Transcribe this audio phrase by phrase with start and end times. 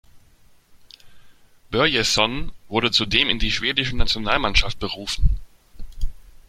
[1.69, 5.29] Börjesson wurde zudem in die schwedische Nationalmannschaft berufen.